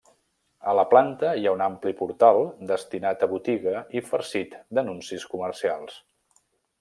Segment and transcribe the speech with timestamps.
[0.69, 2.41] A la planta hi ha un ampli portal
[2.73, 6.01] destinat a botiga i farcit d'anuncis comercials.